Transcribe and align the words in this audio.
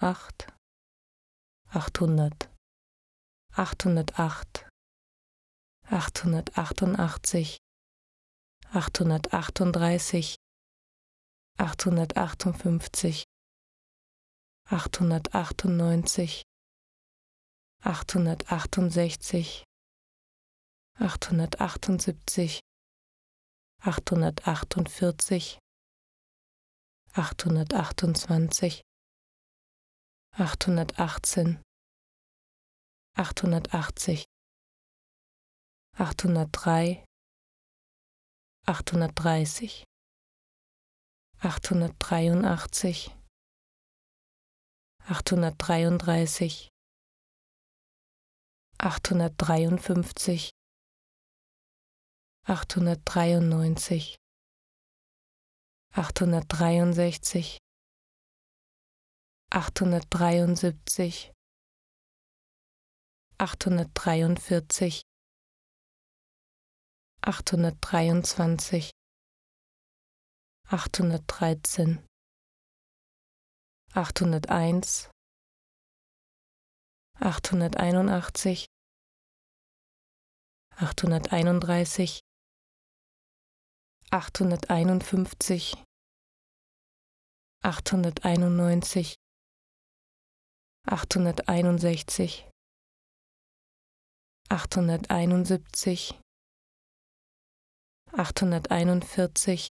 achthundertacht, 0.00 0.48
achthundert, 1.68 2.48
achthundertacht, 3.52 4.66
achthundertachtundachtzig, 5.84 7.58
achthundertachtunddreißig, 8.72 10.36
achthundertachtundfünfzig, 11.58 13.24
achthundertachtundneunzig, 14.64 16.42
achthundertachtundsechzig, 17.84 19.64
achthundertachtundsiebzig, 20.94 22.60
achthundertachtundvierzig, 23.82 25.58
achthundertachtundzwanzig, 27.12 28.80
achthundertachtzehn, 30.40 31.60
achthundertachtzig, 33.14 34.24
achthundertdrei, 35.92 37.04
achthundertdreißig, 38.66 39.84
achthundertdreiundachtzig, 41.40 43.14
achthundertdreiunddreißig, 45.12 46.68
achthundertdreiundfünfzig, 48.78 50.50
achthundertdreiundneunzig, 52.44 54.16
achthundertdreiundsechzig, 55.92 57.58
achthundertdreiundsiebzig, 59.52 61.32
achthundertdreiundvierzig, 63.38 65.02
achthundertdreiundzwanzig, 67.22 68.90
achthundertdreizehn, 70.68 72.06
achthunderteins, 73.92 75.10
achthunderteinundachtzig, 77.18 78.66
achthunderteinunddreißig, 80.76 82.20
achthunderteinundfünfzig, 84.10 85.74
achthunderteinundneunzig, 87.62 89.16
achthunderteinundsechzig, 90.86 92.48
achthunderteinundsiebzig, 94.48 96.14
achthunderteinundvierzig, 98.12 99.68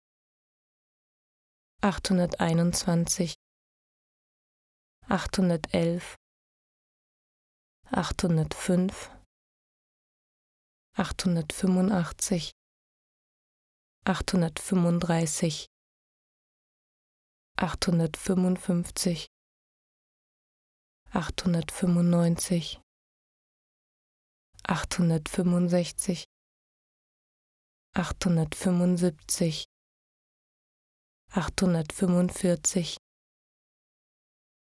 achthunderteinundzwanzig, 1.82 3.36
achthundertelf, 5.10 6.16
achthundertfünf, 7.90 9.10
achthundertfünfundachtzig, 10.94 12.52
achthundertfünfunddreißig, 14.06 15.68
achthundertfünfundfünfzig, 17.56 19.28
achthundertfünfundneunzig, 21.12 22.80
achthundertfünfundsechzig, 24.64 26.26
achthundertfünfundsiebzig, 27.94 29.66
achthundertfünfundvierzig, 31.32 32.98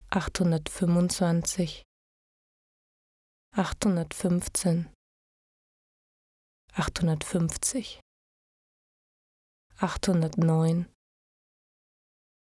achthundertfünfundzwanzig, 0.09 1.83
achthundertfünfzehn, 3.51 4.93
achthundertfünfzig, 6.73 7.99
achthundertneun, 9.77 10.91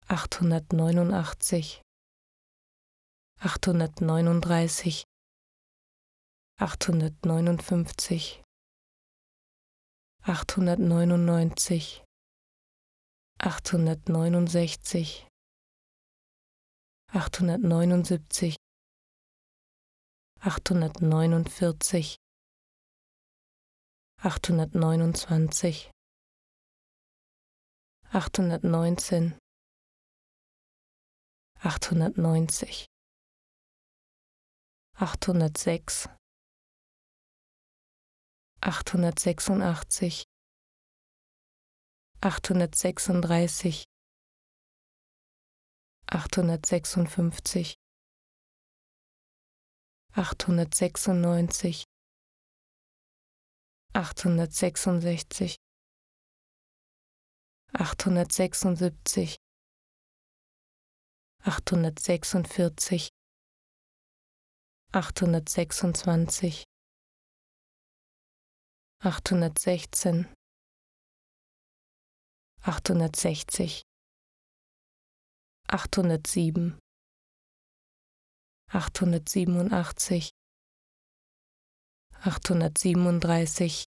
achthundertneunundachtzig, 0.08 1.81
achthundertneununddreißig, 3.42 5.06
achthundertneunundfünfzig, 6.60 8.44
achthundertneunundneunzig, 10.24 12.04
achthundertneunundsechzig, 13.38 15.26
achthundertneunundsiebzig, 17.14 18.58
achthundertneunundvierzig, 20.42 22.18
achthundertneunundzwanzig, 24.22 25.90
achthundertneunzehn, 28.12 29.38
achthundertneunzig, 31.62 32.89
achthundertsechs, 35.02 36.10
achthundertsechsundachtzig, 38.60 40.26
achthundertsechsunddreißig, 42.20 43.86
achthundertsechsundfünfzig, 46.06 47.76
achthundertsechsundneunzig, 50.12 51.86
achthundertsechsundsechzig, 53.94 55.56
achthundertsechsundsiebzig, 57.72 59.38
achthundertsechsundvierzig, 61.44 63.10
achthundertsechsundzwanzig, 64.92 66.64
achthundertsechzehn, 69.04 70.34
achthundertsechzig, 72.62 73.84
achthundertsieben, 75.68 76.80
achthundertsiebenundachtzig, 78.72 80.32
achthundertsiebenunddreißig, 82.22 83.86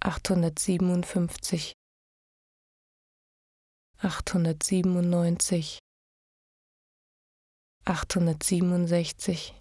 achthundertsiebenundfünfzig, 0.00 1.74
achthundertsiebenundneunzig, 3.98 5.78
achthundertsiebenundsechzig, 7.84 9.54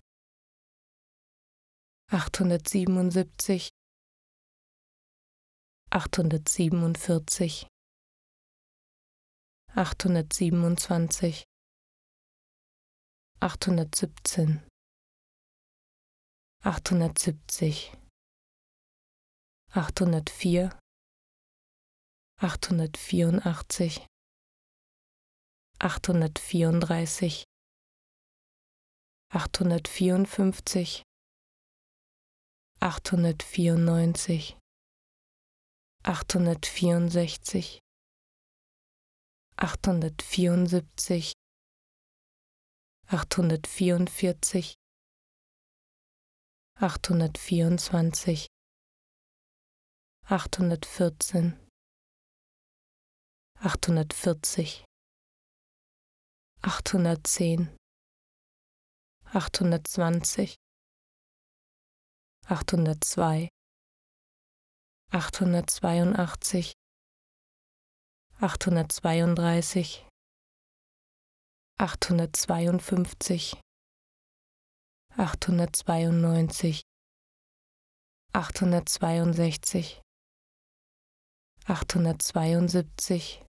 achthundertsiebenundsiebzig, 2.07 3.69
achthundertsiebenundvierzig, 5.89 7.65
achthundertsiebenundzwanzig, 9.73 11.43
achthundertsiebzehn, 13.39 14.61
achthundertsiebzig, 16.63 17.91
achthundertvier, 19.73 20.77
achthundertvierundachtzig, 22.37 24.05
achthundertvierunddreißig, 25.79 27.45
achthundertvierundfünfzig, 29.33 31.03
achthundertvierundneunzig, 32.81 34.57
achthundertvierundsechzig, 36.03 37.79
achthundertvierundsiebzig, 39.55 41.33
achthundertvierundvierzig, 43.07 44.73
achthundertvierundzwanzig, 46.75 48.47
achthundertvierzehn, 50.25 51.57
achthundertvierzig, 53.59 54.83
achthundertzehn, 56.61 57.77
achthundertzwanzig, 59.33 60.55
achthundertzwei, 62.47 63.47
achthundertzweiundachtzig, 65.09 66.73
achthundertzweiunddreißig, 68.41 70.05
achthundertzweiundfünfzig, 71.79 73.55
achthundertzweiundneunzig, 75.15 76.81
achthundertzweiundsechzig, 78.33 80.01
achthundertzweiundsiebzig, 81.67 83.45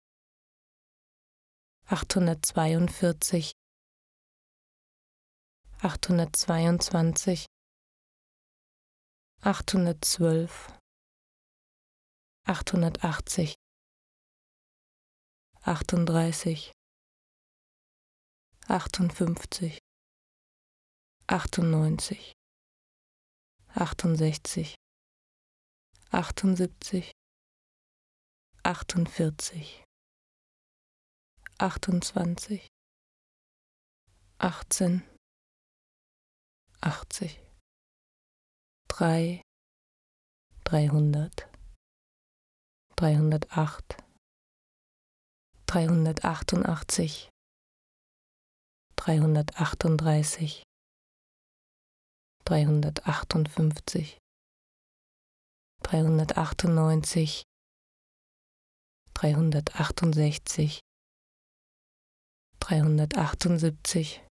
achthundertzweiundvierzig, 1.87 3.53
achthundertzweiundzwanzig, 5.81 7.47
achthundertzwölf, 9.41 10.73
achthundertachtzig, 12.45 13.55
achtunddreißig, 15.63 16.73
achtundfünfzig, 18.67 19.79
achtundneunzig, 21.29 22.33
achtundsechzig, 23.69 24.75
achtundsiebzig, 26.11 27.13
achtundvierzig, 28.65 29.85
achtundzwanzig, 31.59 32.67
achtzehn, 34.39 35.03
achtzig, 36.81 37.41
drei, 38.89 39.43
dreihundert, 40.65 41.49
dreihundertacht, 42.97 43.97
dreihundertachtundachtzig, 45.67 47.31
dreihundertachtunddreißig, 48.97 50.63
dreihundertachtundfünfzig, 52.45 54.19
dreihundertachtundneunzig, 55.83 57.43
dreihundertachtundsechzig, 59.15 60.81
dreihundertachtundsiebzig, 62.61 64.23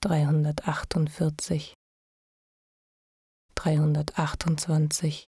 dreihundertachtundvierzig, 0.00 1.74
dreihundertachtundzwanzig, 3.56 5.26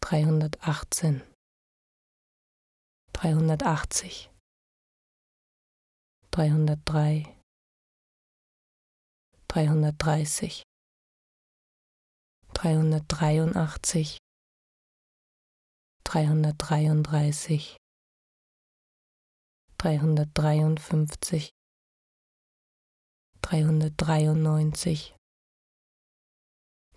dreihundertachtzehn, 0.00 1.22
dreihundertachtzig, 3.14 4.30
dreihundertdrei, 6.30 7.34
dreihundertdreißig, 9.48 10.62
dreihundertdreiundachtzig, 12.52 14.18
dreihundertdreiunddreißig, 16.04 17.78
dreihundertdreiundfünfzig, 19.78 21.50
dreihundertdreiundneunzig, 23.42 25.14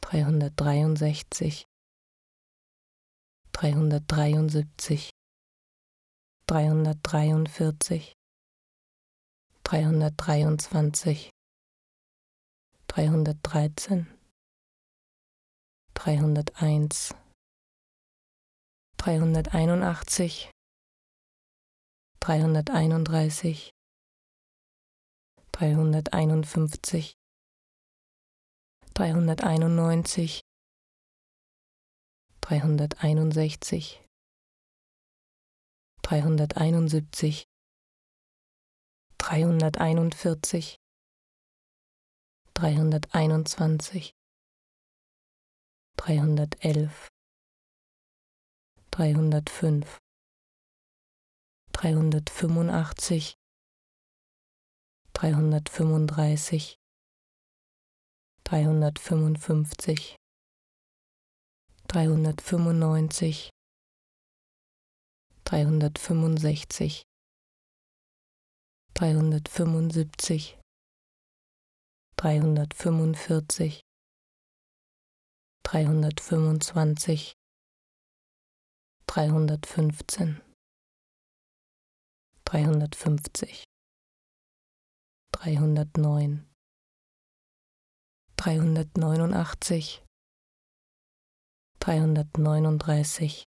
dreihundertdreiundsechzig, 0.02 1.66
dreihundertdreiundsiebzig, 3.52 5.10
dreihundertdreiundvierzig, 6.48 8.14
dreihundertdreiundzwanzig, 9.64 11.30
dreihundertdreizehn, 12.88 14.08
dreihunderteins, 15.94 17.16
dreihunderteinundachtzig, 18.98 20.52
dreihunderteinunddreißig, 22.20 23.72
dreihunderteinundfünfzig, 25.62 27.14
dreihunderteinundneunzig, 28.96 30.42
dreihunderteinundsechzig, 32.42 34.04
dreihunderteinundsiebzig, 36.02 37.44
dreihunderteinundvierzig, 39.20 40.78
dreihunderteinundzwanzig, 42.56 44.16
dreihundertelf, 45.96 47.08
dreihundertfünf, 48.90 50.00
dreihundertfünfundachtzig, 51.72 53.36
dreihundertfünfunddreißig, 55.22 56.78
dreihundertfünfundfünfzig, 58.44 60.16
dreihundertfünfundneunzig, 61.88 63.52
dreihundertfünfundsechzig, 65.46 67.04
dreihundertfünfundsiebzig, 68.96 70.58
dreihundertfünfundvierzig, 72.18 73.84
dreihundertfünfundzwanzig, 75.62 77.34
dreihundertfünfzehn, 79.06 80.42
dreihundertfünfzig, 82.44 83.66
dreihundertneun, 85.42 86.46
dreihundertneunundachtzig, 88.38 90.06
dreihundertneununddreißig, 91.80 93.46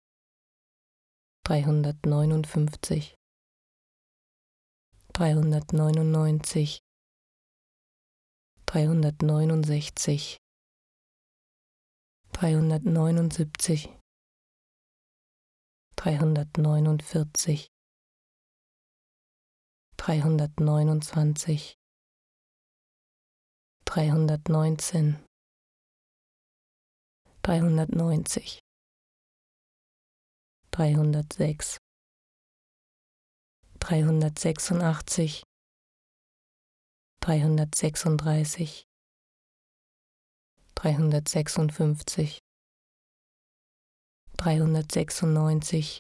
dreihundertneunundfünfzig, 1.46 3.16
dreihundertneunundneunzig, 5.14 6.82
dreihundertneunundsechzig, 8.66 10.38
dreihundertneunundsiebzig, 12.34 13.98
dreihundertneunundvierzig, 15.96 17.70
dreihundertneunundzwanzig, 19.96 21.77
dreihundertneunzehn, 23.88 25.26
dreihundertneunzig, 27.42 28.60
dreihundertsechs, 30.72 31.78
dreihundertsechsundachtzig, 33.80 35.44
dreihundertsechsunddreißig, 37.22 38.84
dreihundertsechsundfünfzig, 40.76 42.40
dreihundertsechsundneunzig, 44.36 46.00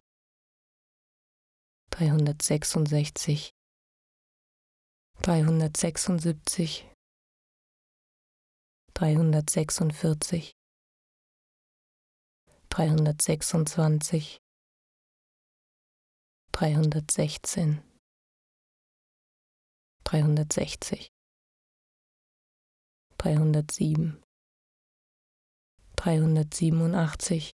dreihundertsechsundsechzig, 1.89 3.49
dreihundertsechsundsiebzig, 5.23 6.85
dreihundertsechsundvierzig, 8.97 10.55
dreihundertsechsundzwanzig, 12.69 14.39
dreihundertsechzehn, 16.51 17.83
dreihundertsechzig, 20.03 21.09
dreihundertsieben, 23.19 24.23
dreihundertsiebenundachtzig, 25.95 27.51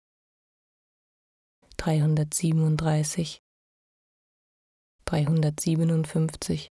dreihundertsiebenunddreißig, 1.75 3.41
dreihundertsiebenundfünfzig, 5.03 6.69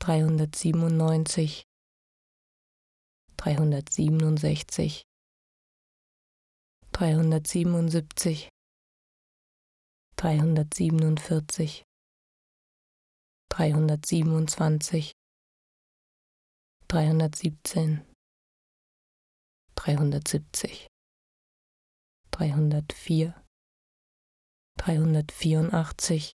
dreihundertsiebenundneunzig, 0.00 1.62
dreihundertsiebenundsechzig, 3.46 5.04
dreihundertsiebenundsiebzig, 6.90 8.48
dreihundertsiebenundvierzig, 10.16 11.84
dreihundertsiebenundzwanzig, 13.48 15.12
dreihundertsiebzehn, 16.88 18.04
dreihundertsiebzig, 19.76 20.88
dreihundertvier, 22.32 23.44
dreihundertvierundachtzig, 24.76 26.32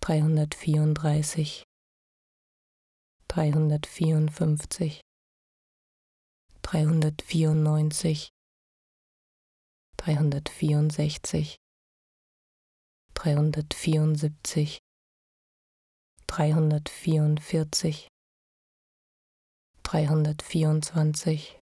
dreihundertvierunddreißig, 0.00 1.64
dreihundertvierundfünfzig, 3.28 5.02
dreihundertvierundneunzig, 6.70 8.30
dreihundertvierundsechzig, 9.96 11.56
dreihundertvierundsiebzig, 13.14 14.78
dreihundertvierundvierzig, 16.28 18.06
dreihundertvierundzwanzig, 19.82 21.58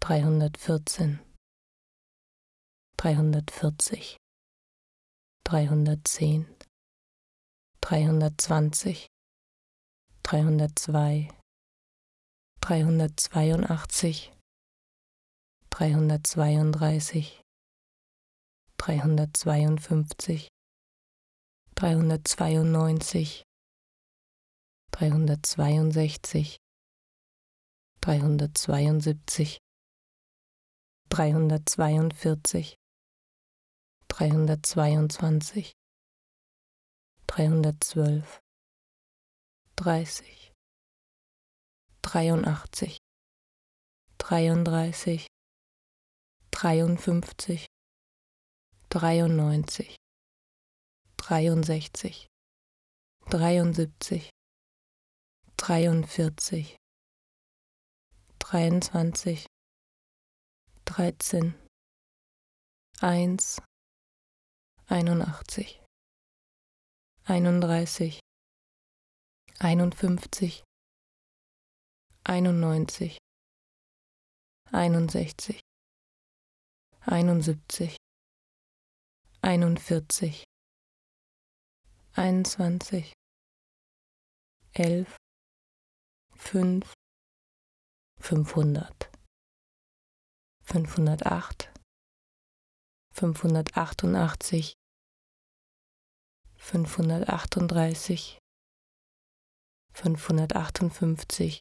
dreihundertvierzehn, 0.00 1.20
dreihundertvierzig, 2.98 4.18
dreihundertzehn, 5.44 6.44
dreihundertzwanzig, 7.80 9.06
dreihundertzwei, 10.22 11.30
dreihundertzweiundachtzig, 12.66 14.32
dreihundertzweiunddreißig, 15.70 17.40
dreihundertzweiundfünfzig, 18.76 20.48
dreihundertzweiundneunzig, 21.76 23.44
dreihundertzweiundsechzig, 24.90 26.58
dreihundertzweiundsiebzig, 28.00 29.58
dreihundertzweiundvierzig, 31.08 32.74
dreihundertzweiundzwanzig, 34.08 35.72
dreihundertzwölf, 37.28 38.40
dreißig, 39.76 40.45
dreiundachtzig, 42.06 42.98
dreiunddreißig, 44.18 45.26
dreiundfünfzig, 46.52 47.66
dreiundneunzig, 48.88 49.96
dreiundsechzig, 51.16 52.28
dreiundsiebzig, 53.28 54.30
dreiundvierzig, 55.56 56.76
dreiundzwanzig, 58.38 59.46
dreizehn, 60.84 61.56
eins, 63.00 63.60
einundachtzig, 64.86 65.82
einunddreißig, 67.24 68.20
einundfünfzig, 69.58 70.62
einundneunzig, 72.28 73.18
einundsechzig, 74.72 75.60
einundsiebzig, 77.02 77.96
einundvierzig, 79.42 80.44
einundzwanzig, 82.14 83.12
elf, 84.72 85.16
fünf, 86.34 86.92
fünfhundert, 88.20 89.08
fünfhundertacht, 90.64 91.72
fünfhundertachtundachtzig, 93.12 94.72
fünfhundertachtunddreißig, 96.56 98.38
fünfhundertachtundfünfzig, 99.92 101.60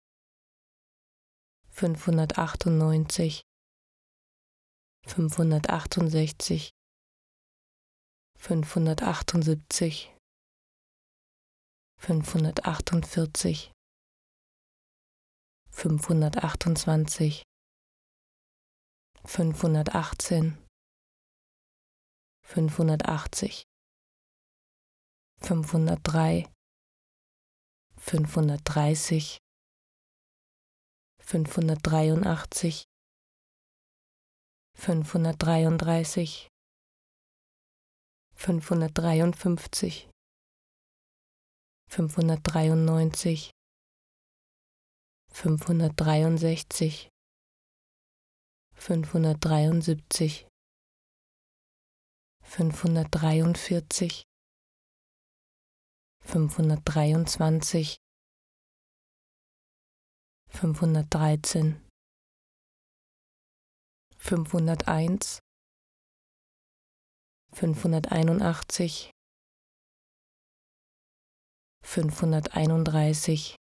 fünfhundertachtundneunzig, 1.76 3.42
fünfhundertachtundsechzig, 5.06 6.72
fünfhundertachtundsiebzig, 8.40 10.16
fünfhundertachtundvierzig, 12.00 13.74
fünfhundertachtundzwanzig, 15.70 17.44
fünfhundertachtzehn, 19.26 20.58
fünfhundertachtzig, 22.42 23.66
fünfhundertdrei, 25.42 26.50
fünfhundertdreißig, 27.98 29.40
fünfhundertdreiundachtzig, 31.26 32.86
fünfhundertdreiunddreißig, 34.76 36.48
fünfhundertdreiundfünfzig, 38.36 40.10
fünfhundertdreiundneunzig, 41.90 43.52
fünfhundertdreiundsechzig, 45.32 47.10
fünfhundertdreiundsiebzig, 48.74 50.48
fünfhundertdreiundvierzig, 52.44 54.24
fünfhundertdreiundzwanzig, 56.20 57.98
fünfhundertdreizehn, 60.56 61.86
fünfhunderteins, 64.18 65.40
fünfhunderteinundachtzig, 67.52 69.12
fünfhunderteinunddreißig, 71.84 73.58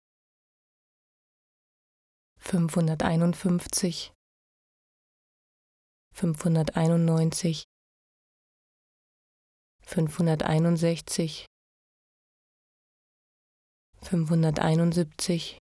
fünfhunderteinundfünfzig, 2.38 4.12
fünfhunderteinundneunzig, 6.14 7.64
fünfhunderteinundsechzig, 9.82 11.46
fünfhunderteinundsiebzig, 14.00 15.58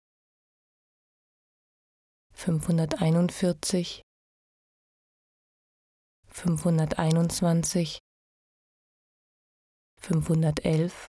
fünfhunderteinundvierzig, 2.36 4.02
fünfhunderteinundzwanzig, 6.28 8.00
fünfhundertelf, 10.00 11.08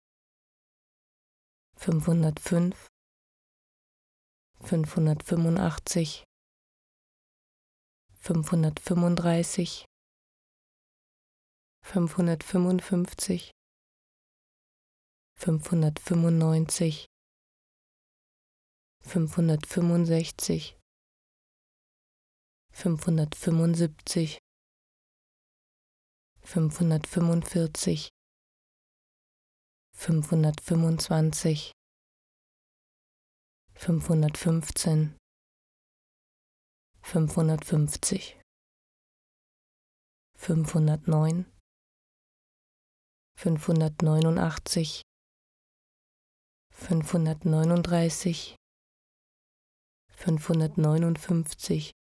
fünfhundertfünf, 1.78 2.88
fünfhundertfünfundachtzig, 4.60 6.24
fünfhundertfünfunddreißig, 8.16 9.86
fünfhundertfünfundfünfzig, 11.84 13.52
fünfhundertfünfundneunzig, 15.38 17.06
fünfhundertfünfundsechzig, 19.04 20.78
fünfhundertfünfundsiebzig, 22.72 24.40
fünfhundertfünfundvierzig, 26.42 28.10
fünfhundertfünfundzwanzig, 29.94 31.72
fünfhundertfünfzehn, 33.76 35.18
fünfhundertfünfzig, 37.02 38.40
fünfhundertneun, 40.36 41.46
fünfhundertneunundachtzig, 43.38 45.02
fünfhundertneununddreißig, 46.72 48.56
fünfhundertneunundfünfzig, 50.10 51.92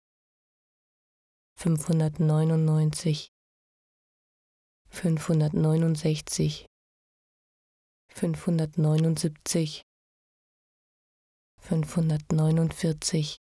fünfhundertneunundneunzig, 1.61 3.29
fünfhundertneunundsechzig, 4.89 6.65
fünfhundertneunundsiebzig, 8.09 9.83
fünfhundertneunundvierzig, 11.59 13.37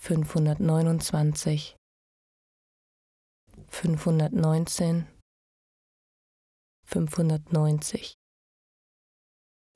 fünfhundertneunundzwanzig, 0.00 1.76
fünfhundertneunzehn, 3.68 5.06
fünfhundertneunzig, 6.84 8.16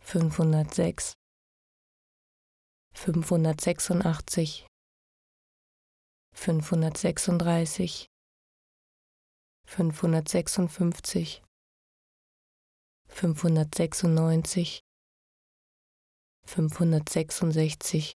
fünfhundertsechs, 0.03 1.13
fünfhundertsechsundachtzig, 2.93 4.67
fünfhundertsechsunddreißig, 6.41 8.07
fünfhundertsechsundfünfzig, 9.67 11.43
fünfhundertsechsundneunzig, 13.09 14.81
fünfhundertsechsundsechzig, 16.47 18.15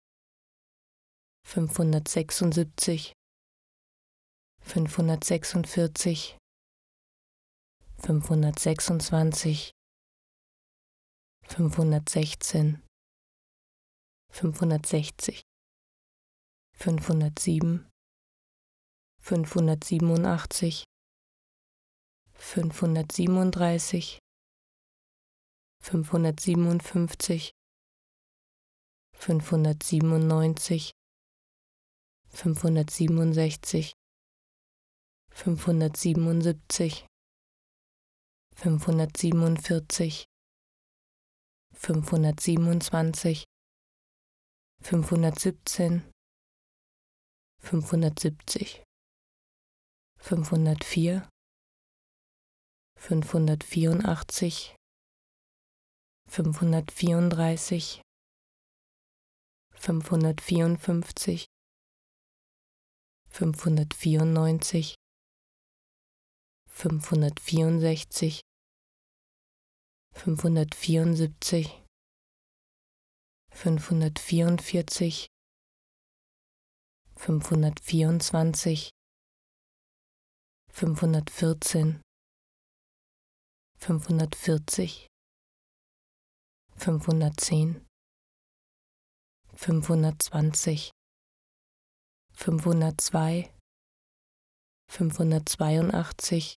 fünfhundertsechsundsiebzig, 1.47 3.15
fünfhundertsechsundvierzig, 4.61 6.37
fünfhundertsechsundzwanzig, 7.97 9.73
fünfhundertsechzehn, 11.47 12.85
fünfhundertsechzig, 14.31 15.41
fünfhundertsieben, 16.77 17.90
fünfhundertsiebenundachtzig, 19.21 20.85
fünfhundertsiebenunddreißig, 22.35 24.19
fünfhundertsiebenundfünfzig, 25.83 27.53
fünfhundertsiebenundneunzig, 29.15 30.93
fünfhundertsiebenundsechzig, 32.29 33.93
fünfhundertsiebenundsiebzig, 35.31 37.07
fünfhundertsiebenundvierzig, 38.55 40.25
fünfhundertsiebenundzwanzig, 41.75 43.45
fünfhundertsiebzehn, 44.83 46.11
fünfhundertsiebzig, 47.59 48.83
fünfhundertvier, 50.21 51.29
fünfhundertvierundachtzig, 52.97 54.77
fünfhundertvierunddreißig, 56.29 58.03
fünfhundertvierundfünfzig, 59.75 61.47
fünfhundertvierundneunzig, 63.29 64.95
fünfhundertvierundsechzig, 66.69 68.41
fünfhundertvierundsiebzig, 70.15 71.83
fünfhundertvierundvierzig, 73.51 75.27
fünfhundertvierundzwanzig, 77.17 78.91
fünfhundertvierzehn, 80.73 82.01
fünfhundertvierzig, 83.79 85.07
fünfhundertzehn, 86.77 87.87
fünfhundertzwanzig, 89.55 90.91
fünfhundertzwei, 92.33 93.55
fünfhundertzweiundachtzig, 94.91 96.57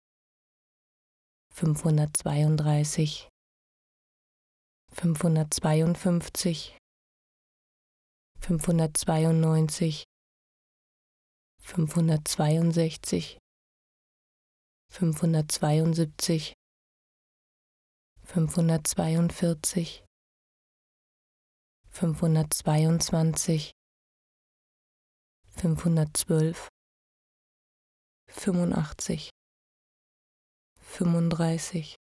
fünfhundertzweiunddreißig, 1.53 3.29
fünfhundertzweiundfünfzig, 4.93 6.79
fünfhundertzweiundneunzig, 8.39 10.05
fünfhundertzweiundsechzig, 11.61 13.39
fünfhundertzweiundsiebzig, 14.93 16.53
fünfhundertzweiundvierzig, 18.25 20.05
fünfhundertzweiundzwanzig, 21.89 23.73
fünfhundertzwölf, 25.57 26.69
fünfundachtzig, 28.29 29.31
fünfunddreißig, 30.79 31.95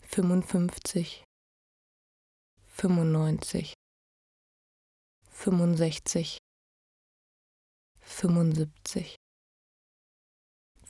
fünfundfünfzig, 0.00 1.24
fünfundneunzig, 2.64 3.74
fünfundsechzig, 5.28 6.38
fünfundsiebzig, 8.00 9.16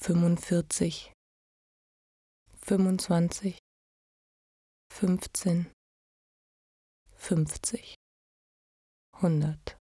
fünfundvierzig, 0.05 1.15
fünfundzwanzig, 2.61 3.57
fünfzehn, 4.93 5.73
fünfzig, 7.15 7.95
hundert, 9.23 9.79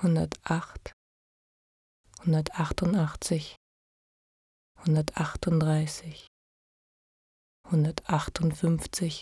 hundertacht, 0.00 0.94
hundertachtundachtzig, 2.24 3.56
hundertachtunddreißig, 4.82 6.26
hundertachtundfünfzig, 7.70 9.20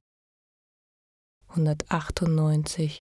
hundertachtundneunzig, 1.48 3.00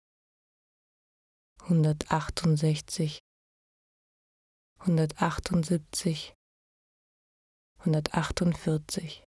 hundertachtundsechzig, 1.68 3.20
hundertachtundsiebzig, 4.86 6.37
hundertachtundvierzig, 7.84 9.24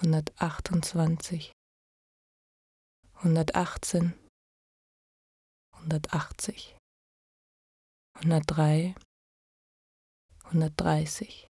hundertachtundzwanzig, 0.00 1.52
hundertachtzehn, 3.22 4.12
hundertachtzig, 5.76 6.76
hundertdrei, 8.18 8.94
hundertdreißig, 10.50 11.46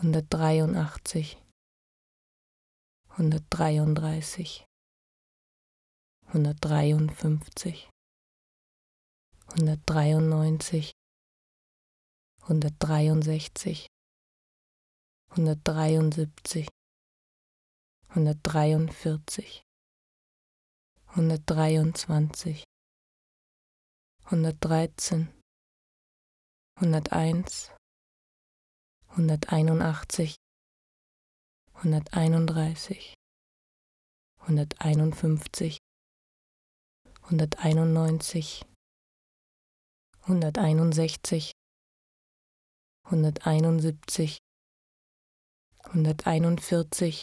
hundertdreiundachtzig, 0.00 1.38
hundertdreiunddreißig, 3.16 4.64
hundertdreiundfünfzig, 6.32 7.90
hundertdreiundneunzig, 9.52 10.92
hundertdreiundsechzig, 12.48 13.86
hundertdreiundsiebzig, 15.36 16.68
hundertdreiundvierzig, 18.14 19.62
hundertdreiundzwanzig, 21.16 22.64
hundertdreizehn, 24.30 25.34
hunderteins, 26.80 27.72
hunderteinundachtzig, 29.16 30.36
hunderteinunddreißig, 31.82 33.14
hunderteinundfünfzig, 34.46 35.78
hunderteinundneunzig, 37.28 38.64
hunderteinundsechzig, 40.26 41.50
hunderteinundsiebzig, 43.10 44.38
hunderteinundvierzig, 45.92 47.22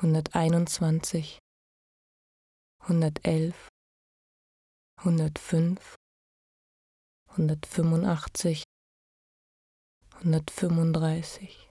hunderteinundzwanzig, 0.00 1.38
hundertelf, 2.86 3.68
hundertfünf, 5.02 5.94
hundertfünfundachtzig, 7.36 8.64
hundertfünfunddreißig, 10.20 11.68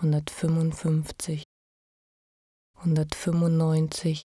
hundertfünfundfünfzig, 0.00 1.44
hundertfünfundneunzig, 2.82 4.22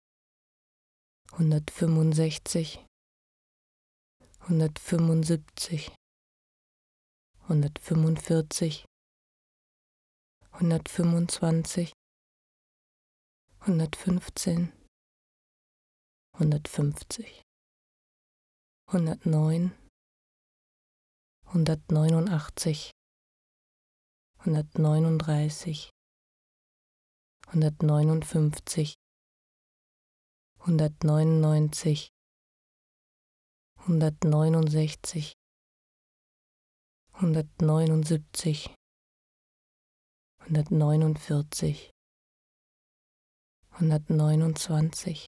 hundertfünfundsechzig, 1.32 2.84
hundertfünfundsiebzig, 4.48 5.92
hundertfünfundvierzig, 7.48 8.84
hundertfünfundzwanzig, 10.58 11.92
hundertfünfzehn, 13.66 14.72
hundertfünfzig, 16.38 17.42
hundertneun, 18.90 19.72
hundertneunundachtzig, 21.52 22.90
hundertneununddreißig, 24.44 25.90
hundertneunundfünfzig, 27.52 28.94
hundertneunundneunzig, 30.66 32.08
hundertneunundsechzig, 33.86 35.32
hundertneunundsiebzig, 37.20 38.74
hundertneunundvierzig, 40.44 41.90
hundertneunundzwanzig, 43.78 45.26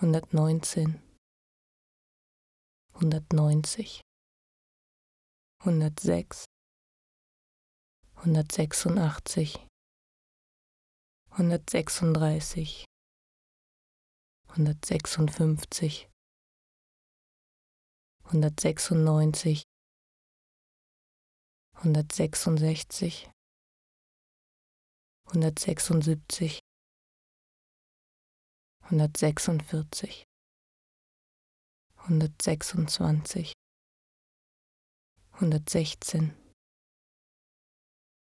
hundertneunzehn, 0.00 1.02
hundertneunzig, 2.94 4.00
hundertsechs, 5.64 6.44
hundertsechsundachtzig, 8.24 9.66
hundertsechsunddreißig, 11.36 12.84
hundertsechsundfünfzig, 14.54 16.08
hundertsechsundneunzig, 18.30 19.64
hundertsechsundsechzig, 21.82 23.30
hundertsechsundsiebzig, 25.32 26.60
hundertsechsundvierzig, 28.90 30.24
hundertsechsundzwanzig, 32.06 33.52
hundertsechzehn, 35.40 36.34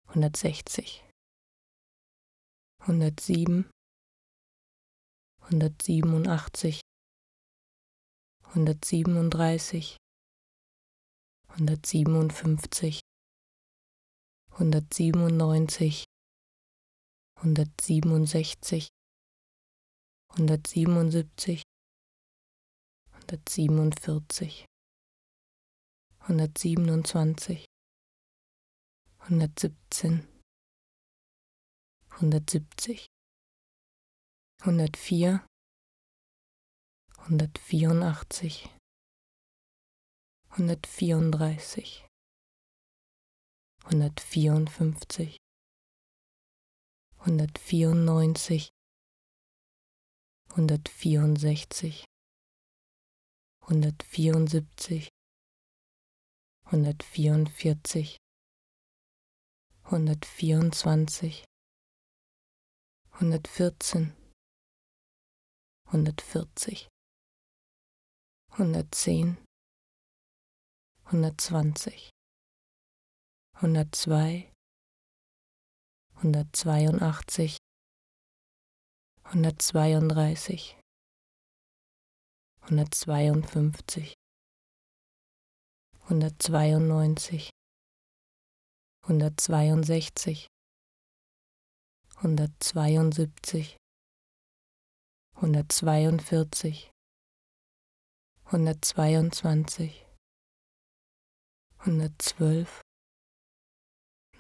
hundertsechzig, 0.09 1.05
hundertsieben, 2.87 3.71
hundertsiebenundachtzig, 5.51 6.81
hundertsiebenunddreißig, 8.55 9.97
hundertsiebenundfünfzig, 11.57 13.01
hundertsiebenundneunzig, 14.59 16.05
hundertsiebenundsechzig, 17.40 18.88
hundertsiebenundsiebzig, 20.37 21.62
hundertsiebenundvierzig, 23.14 24.64
hundertsiebenundzwanzig, 26.27 27.64
hundertsiebzehn, 29.29 30.27
hundertsiebzig, 32.18 33.07
hundertvier, 34.64 35.47
hundertvierundachtzig, 37.29 38.68
hundertvierunddreißig, 40.57 42.08
hundertvierundfünfzig, 43.90 45.38
hundertvierundneunzig, 47.24 48.68
hundertvierundsechzig, 50.55 52.05
hundertvierundsiebzig, 53.66 55.09
hundertvierundvierzig, 56.70 58.18
hundertvierundzwanzig, 59.85 61.44
hundertvierzehn, 63.18 64.12
hundertvierzig, 65.90 66.88
hundertzehn, 68.59 69.38
hundertzwanzig, 71.11 72.11
hundertzwei, 73.61 74.53
hundertzweiundachtzig, 76.23 77.57
hundertzweiunddreißig, 79.33 80.79
hundertzweiundfünfzig, 82.68 84.14
hundertzweiundneunzig, 86.09 87.51
hundertzweiundsechzig, 89.09 90.47
hundertzweiundsiebzig, 92.23 93.77
hundertzweiundvierzig, 95.40 96.90
hundertzweiundzwanzig, 98.53 100.07
hundertzwölf, 101.85 102.83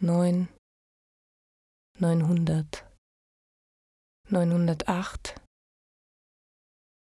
neun, 0.00 0.48
neunhundert, 1.98 2.86
neunhundertacht, 4.30 5.40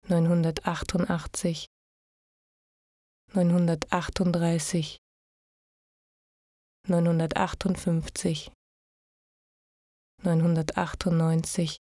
neunhundertachtundachtzig, 0.10 1.68
neunhundertachtunddreißig, 3.34 4.98
neunhundertachtundfünfzig, 6.90 8.52
neunhundertachtundneunzig, 10.24 11.78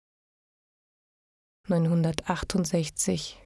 neunhundertachtundsechzig, 1.67 3.43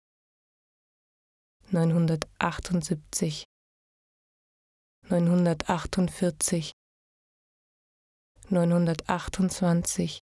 neunhundertachtundsiebzig, 1.71 3.45
neunhundertachtundvierzig, 5.09 6.73
neunhundertachtundzwanzig, 8.49 10.19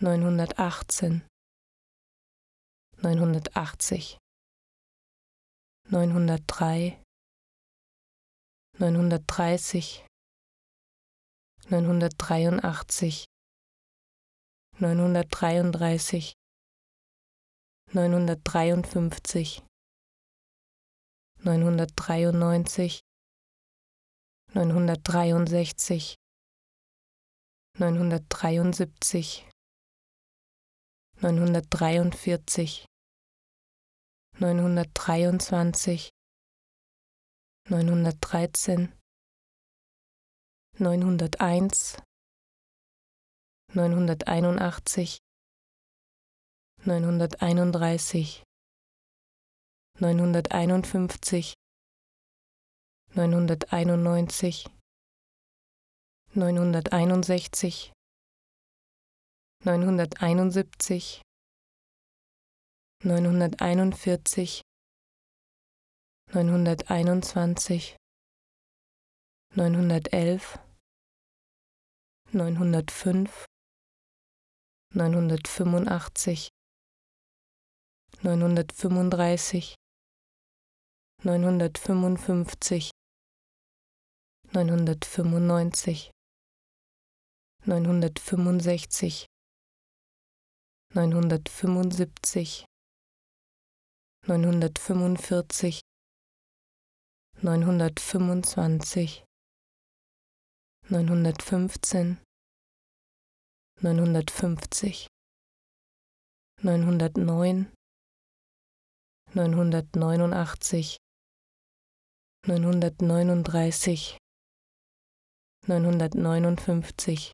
neunhundertachtzehn, 0.00 1.26
neunhundertachtzig, 3.02 4.18
neunhundertdrei, 5.88 7.02
neunhundertdreißig, 8.78 10.06
neunhundertdreiundachtzig, 11.68 13.24
neunhundertdreiunddreißig, 14.78 16.34
neunhundertdreiundfünfzig, 17.92 19.62
neunhundertdreiundneunzig, 21.44 23.00
neunhundertdreiundsechzig, 24.54 26.16
neunhundertdreiundsiebzig, 27.78 29.48
neunhundertdreiundvierzig, 31.20 32.86
neunhundertdreiundzwanzig, 34.38 36.10
neunhundertdreizehn, 37.68 38.92
neunhunderteins, 40.78 42.02
neunhunderteinundachtzig, 43.74 45.18
neunhunderteinunddreißig, 46.84 48.42
neunhunderteinundfünfzig, 49.98 51.54
neunhunderteinundneunzig, 53.14 54.66
neunhunderteinundsechzig, 56.34 57.92
neunhunderteinundsiebzig, 59.64 61.20
neunhunderteinundvierzig, 63.04 64.62
neunhunderteinundzwanzig, 66.32 67.96
neunhundertelf, 69.54 70.58
neunhundertfünf, 72.32 73.44
neunhundertfünfundachtzig, 74.94 76.48
neunhundertfünfunddreißig, 78.22 79.74
neunhundertfünfundfünfzig, 81.24 82.90
neunhundertfünfundneunzig, 84.54 86.10
neunhundertfünfundsechzig, 87.64 89.26
neunhundertfünfundsiebzig, 90.94 92.64
neunhundertfünfundvierzig, 94.26 95.80
neunhundertfünfundzwanzig, 97.40 99.24
neunhundertfünfzehn, 100.88 102.18
neunhundertfünfzig, 103.80 105.06
neunhundertneun, 106.62 107.72
neunhundertneunundachtzig, 109.34 110.96
neunhundertneununddreißig, 112.46 114.18
neunhundertneunundfünfzig, 115.68 117.32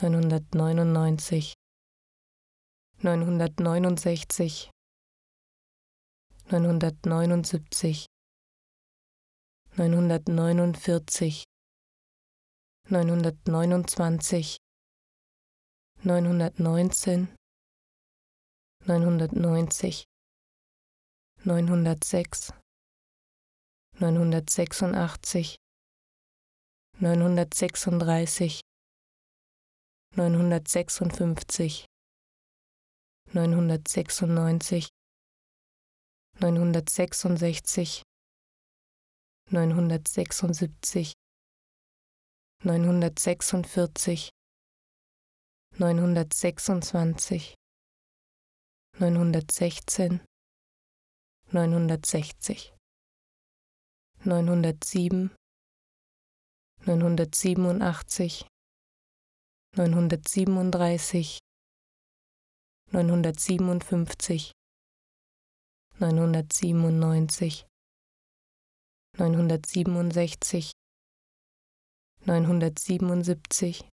neunhundertneunundneunzig, 0.00 1.54
neunhundertneunundsechzig, 3.02 4.70
neunhundertneunundsiebzig, 6.50 8.06
neunhundertneunundvierzig, 9.76 11.44
neunhundertneunundzwanzig, 12.88 14.56
neunhundertneunzehn, 16.04 17.34
neunhundertneunzig, 18.86 20.04
neunhundertsechs, 21.44 22.52
neunhundertsechsundachtzig, 23.98 25.56
neunhundertsechsunddreißig, 27.00 28.60
neunhundertsechsundfünfzig, 30.16 31.86
neunhundertsechsundneunzig, 33.32 34.88
neunhundertsechsundsechzig, 36.40 38.02
neunhundertsechsundsiebzig, 39.50 41.12
neunhundertsechsundvierzig, 42.64 44.30
neunhundertsechsundzwanzig, 45.76 47.54
neunhundertsechzehn, 48.98 50.20
neunhundertsechzig, 51.52 52.74
neunhundertsieben, 54.24 55.34
neunhundertsiebenundachtzig, 56.84 58.46
neunhundertsiebenunddreißig, 59.76 61.38
neunhundertsiebenundfünfzig, 62.90 64.52
neunhundertsiebenundneunzig, 65.98 67.66
neunhundertsiebenundsechzig, 69.18 70.72
neunhundertsiebenundsiebzig, 72.24 73.88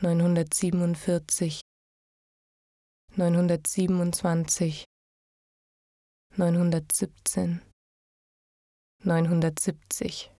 neunhundertsiebenundvierzig, 0.00 1.60
neunhundertsiebenundzwanzig, 3.16 4.84
neunhundertsiebzehn, 6.36 7.62
neunhundertsiebzig, 9.04 10.30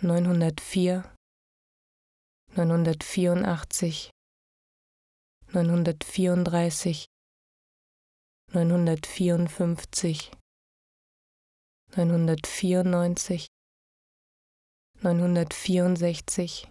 neunhundertvier, 0.00 1.14
neunhundertvierundachtzig, 2.56 4.10
neunhundertvierunddreißig, 5.52 7.06
neunhundertvierundfünfzig, 8.52 10.32
neunhundertvierundneunzig, 11.96 13.46
neunhundertvierundsechzig, 15.02 16.68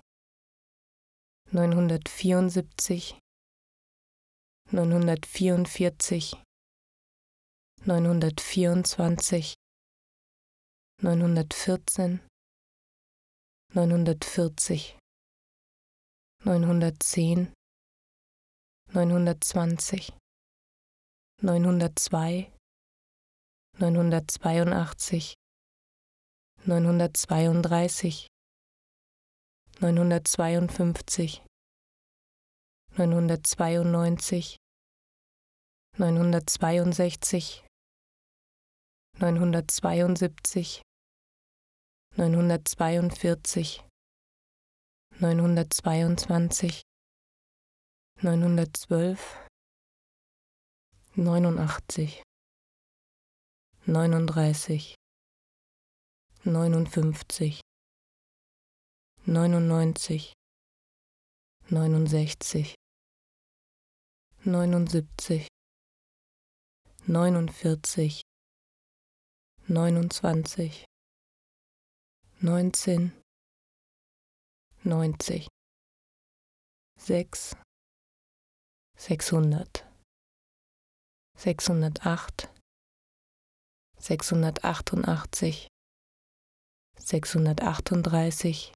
neunhundertvierundsiebzig, 1.51 3.17
neunhundertvierundvierzig, 4.71 6.35
neunhundertvierundzwanzig, 7.85 9.55
neunhundertvierzehn, 11.01 12.19
neunhundertvierzig, 13.73 14.98
neunhundertzehn, 16.45 17.53
neunhundertzwanzig, 18.93 20.13
neunhundertzwei, 21.41 22.51
neunhundertzweiundachtzig, 23.77 25.33
neunhundertzweiunddreißig, 26.65 28.27
neunhundertzweiundfünfzig, 29.81 31.43
neunhundertzweiundneunzig, 32.97 34.57
neunhundertzweiundsechzig, 35.97 37.65
neunhundertzweiundsiebzig, 39.19 40.81
neunhundertzweiundvierzig, 42.15 43.83
neunhundertzweiundzwanzig, 45.21 46.81
neunhundertzwölf, 48.21 49.45
neunundachtzig, 51.15 52.23
neununddreißig, 53.85 54.95
neunundfünfzig, 56.45 57.59
neunundneunzig, 59.25 60.33
neunundsechzig, 61.67 62.75
neunundsiebzig, 64.45 65.47
neunundvierzig, 67.07 68.21
neunundzwanzig, 69.67 70.85
neunzehn, 72.39 73.18
neunzig, 74.83 75.47
sechs, 76.97 77.55
sechshundert, 78.97 79.85
sechshundertacht, 81.37 82.49
sechshundertachtundachtzig, 83.97 85.67
sechshundertachtunddreißig, 86.97 88.73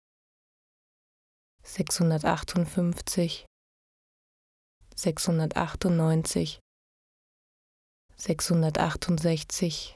sechshundertachtundfünfzig, 1.64 3.46
sechshundertachtundneunzig, 4.96 6.60
sechshundertachtundsechzig, 8.18 9.96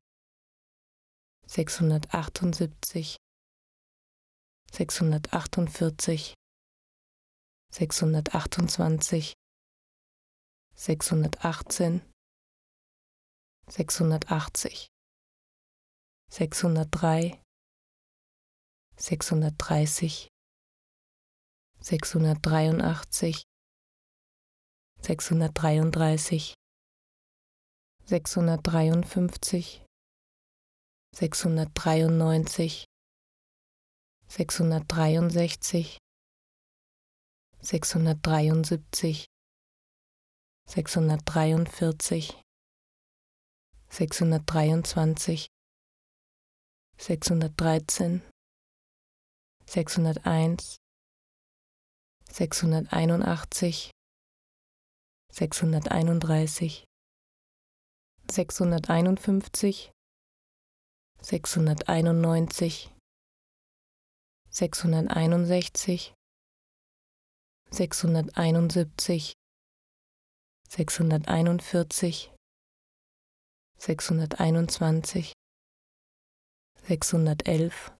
sechshundertachtundsiebzig, 1.45 3.17
sechshundertachtundvierzig, 4.71 6.33
sechshundertachtundzwanzig, 7.71 9.33
sechshundertachtzehn, 10.75 12.01
sechshundertachtzig, 13.69 14.87
sechshundertdrei, 16.29 17.41
sechshundertdreißig, 18.97 20.29
sechshundertdreiundachtzig, 21.79 23.43
sechshundertdreiunddreißig, 25.01 26.53
sechshundertdreiundfünfzig, 28.05 29.83
sechshundertdreiundneunzig, 31.15 32.85
sechshundertdreiundsechzig, 34.29 35.97
sechshundertdreiundsiebzig, 37.61 39.25
sechshundertdreiundvierzig, 40.67 42.41
sechshundertdreiundzwanzig, 43.89 45.47
sechshundertdreizehn, 46.97 48.21
sechshunderteins, 49.65 50.77
sechshunderteinundachtzig, 52.29 53.91
sechshunderteinunddreißig, 55.31 56.83
sechshunderteinundfünfzig, 58.29 59.91
sechshunderteinundneunzig, 61.21 62.91
sechshunderteinundsechzig, 64.57 66.15
sechshunderteinundsiebzig, 67.69 69.35
sechshunderteinundvierzig, 70.67 72.31
sechshunderteinundzwanzig, 73.77 75.33
sechshundertelf, 76.87 77.91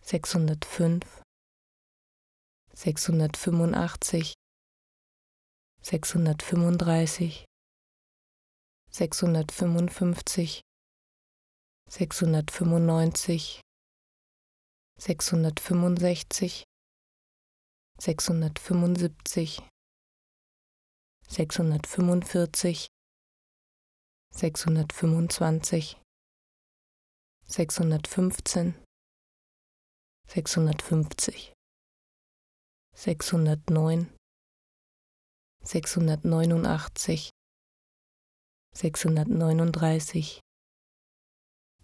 sechshundertfünf, 0.00 1.22
sechshundertfünfundachtzig, 2.72 4.32
sechshundertfünfunddreißig, 5.82 7.44
sechshundertfünfundfünfzig, 8.90 10.62
sechshundertfünfundneunzig, 11.90 13.60
sechshundertfünfundsechzig, 14.98 16.64
sechshundertfünfundsiebzig, 18.00 19.62
sechshundertfünfundvierzig, 21.28 22.88
sechshundertfünfundzwanzig, 24.34 25.96
sechshundertfünfzehn, 27.46 28.74
sechshundertfünfzig, 30.26 31.52
sechshundertneun, 32.94 34.14
sechshundertneunundachtzig, 35.62 37.30
sechshundertneununddreißig, 38.74 40.40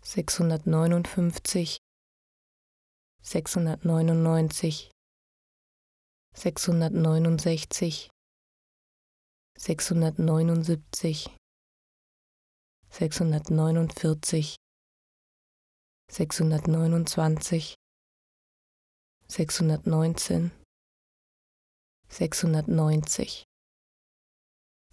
sechshundertneunundfünfzig, 0.02 1.78
sechshundertneunundneunzig, 3.24 4.90
sechshundertneunundsechzig, 6.36 8.10
sechshundertneunundsiebzig, 9.56 11.30
sechshundertneunundvierzig, 12.90 14.56
sechshundertneunundzwanzig, 16.10 17.74
sechshundertneunzehn, 19.26 20.50
sechshundertneunzig, 22.08 23.44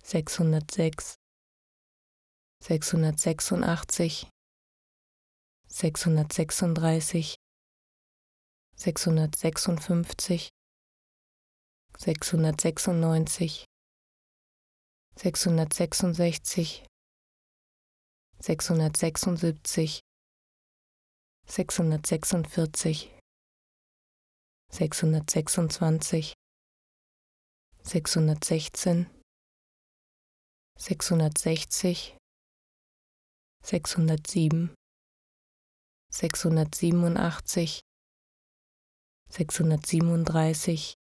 sechshundertsechs, 0.04 1.16
sechshundertsechsundachtzig, 2.64 4.30
sechshundertsechsunddreißig, 5.68 7.36
sechshundertsechsundfünfzig, 8.82 10.50
sechshundertsechsundneunzig, 12.00 13.66
sechshundertsechsundsechzig, 15.16 16.84
sechshundertsechsundsiebzig, 18.40 20.02
sechshundertsechsundvierzig, 21.46 23.12
sechshundertsechsundzwanzig, 24.72 26.34
sechshundertsechzehn, 27.84 29.00
sechshundertsechzig, 30.80 32.18
sechshundertsieben, 33.64 34.74
sechshundertsiebenundachtzig, 36.10 37.82
sechshundertsiebenunddreißig, 39.32 40.94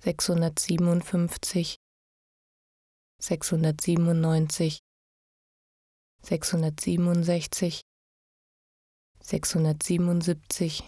sechshundertsiebenundfünfzig, 0.00 1.76
sechshundertsiebenundneunzig, 3.20 4.78
sechshundertsiebenundsechzig, 6.22 7.82
sechshundertsiebenundsiebzig, 9.20 10.82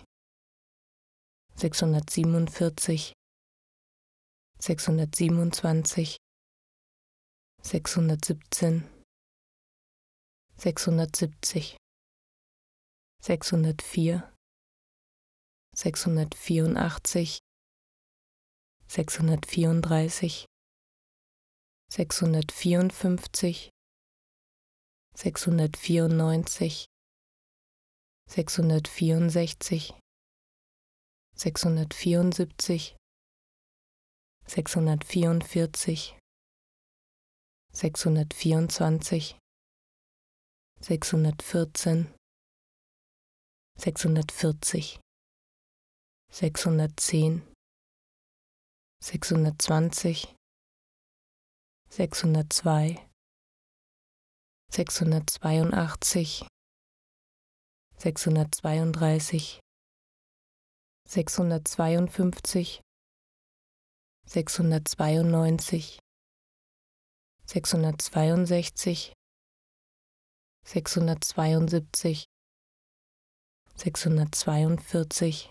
sechshundertsiebenundvierzig, 1.57 3.13
sechshundertsiebenundzwanzig, 4.59 6.17
sechshundertsiebzehn, 7.63 8.89
sechshundertsiebzig, 10.57 11.77
sechshundertvier, 13.21 14.30
sechshundertvierundachtzig, 15.81 17.41
sechshundertvierunddreißig, 18.87 20.45
sechshundertvierundfünfzig, 21.91 23.71
sechshundertvierundneunzig, 25.15 26.87
sechshundertvierundsechzig, 28.29 29.95
sechshundertvierundsiebzig, 31.35 32.97
sechshundertvierundvierzig, 34.47 36.19
sechshundertvierundzwanzig, 37.73 39.39
sechshundertvierzehn, 40.81 42.15
sechshundertvierzig, 43.79 45.01
sechshundertzehn, 46.33 47.43
sechshundertzwanzig, 49.03 50.35
sechshundertzwei, 51.89 53.07
sechshundertzweiundachtzig, 54.71 56.47
sechshundertzweiunddreißig, 57.99 59.61
sechshundertzweiundfünfzig, 61.09 62.81
sechshundertzweiundneunzig, 64.27 65.99
sechshundertzweiundsechzig, 67.45 69.13
sechshundertzweiundsiebzig, 70.65 72.27
sechshundertzweiundvierzig, 73.75 75.51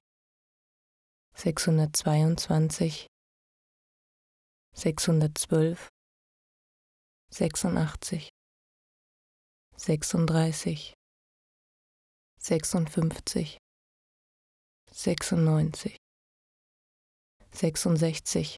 sechshundertzweiundzwanzig, 1.39 3.07
sechshundertzwölf, 4.75 5.87
sechsundachtzig, 7.31 8.29
sechsunddreißig, 9.77 10.93
sechsundfünfzig, 12.37 13.57
sechsundneunzig, 14.91 15.95
sechsundsechzig, 17.53 18.57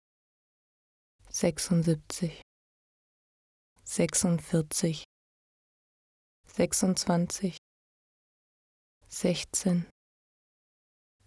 sechsundsiebzig, 1.29 2.41
sechsundvierzig, 3.83 5.03
sechsundzwanzig, 6.47 7.57
sechzehn, 9.07 9.87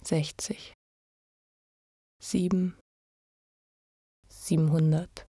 sechzig, 0.03 0.74
sieben, 2.25 2.81
siebenhundert, 4.29 5.27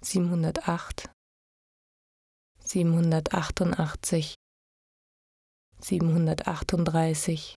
siebenhundertacht, 0.00 1.10
siebenhundertachtundachtzig, 2.60 4.36
siebenhundertachtunddreißig, 5.80 7.56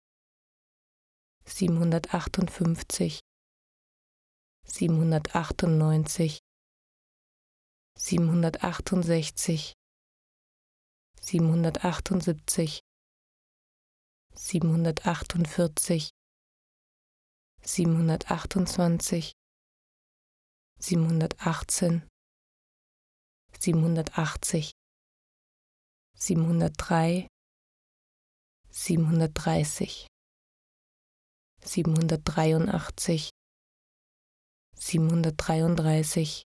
siebenhundertachtundfünfzig, 1.46 3.20
siebenhundertachtundneunzig, 4.66 6.40
siebenhundertachtundsechzig, 7.96 9.74
siebenhundertachtundsiebzig, 11.22 12.82
siebenhundertachtundvierzig, 14.34 16.15
siebenhundertachtundzwanzig, 17.66 19.32
siebenhundertachtzehn, 20.80 22.08
siebenhundertachtzig, 23.60 24.72
siebenhundertdrei, 26.14 27.28
siebenhundertdreißig, 28.70 30.08
siebenhundertdreiundachtzig, 31.64 33.30
siebenhundertdreiunddreißig, 34.76 36.44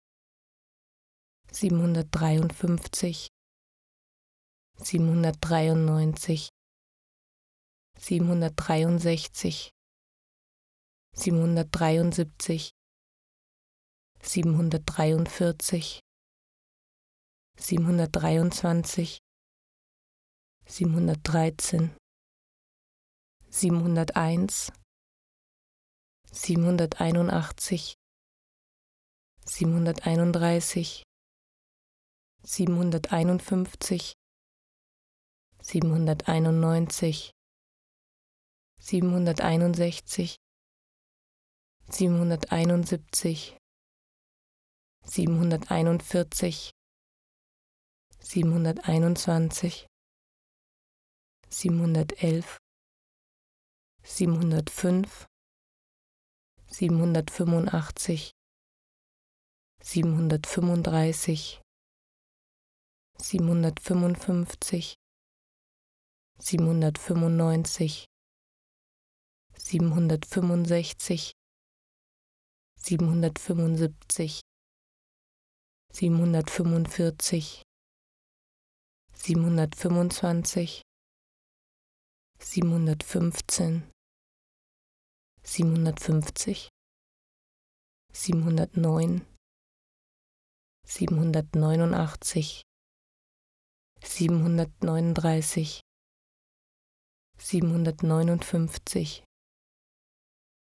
siebenhundertdreiundfünfzig, 1.51 3.29
siebenhundertdreiundneunzig, 4.79 6.49
siebenhundertdreiundsechzig, 7.99 9.71
siebenhundertdreiundsiebzig, 11.15 12.73
siebenhundertdreiundvierzig, 14.23 16.01
siebenhundertdreiundzwanzig, 17.59 19.19
siebenhundertdreizehn, 20.67 21.97
siebenhunderteins, 23.49 24.73
siebenhunderteinundachtzig, 26.31 27.95
siebenhunderteinunddreißig, 29.45 31.03
siebenhunderteinundfünfzig, 32.43 34.15
siebenhunderteinundneunzig, 35.61 37.33
siebenhunderteinundsechzig, 38.81 40.37
siebenhunderteinundsiebzig, 41.93 43.57
siebenhunderteinundvierzig, 45.05 46.71
siebenhunderteinundzwanzig, 48.19 49.87
siebenhundertelf, 51.49 52.57
siebenhundertfünf, 54.03 55.27
siebenhundertfünfundachtzig, 56.69 58.33
siebenhundertfünfunddreißig, 59.83 61.61
siebenhundertfünfundfünfzig, 63.19 64.95
siebenhundertfünfundneunzig, 66.39 68.07
siebenhundertfünfundsechzig, 69.59 71.33
siebenhundertfünfundsiebzig, 72.85 74.41
siebenhundertfünfundvierzig, 75.93 77.63
siebenhundertfünfundzwanzig, 79.15 80.83
siebenhundertfünfzehn, 82.41 83.89
siebenhundertfünfzig, 85.45 86.69
siebenhundertneun, 88.13 89.25
siebenhundertneunundachtzig, 90.85 92.63
siebenhundertneununddreißig, 94.05 95.81
siebenhundertneunundfünfzig, 97.39 99.23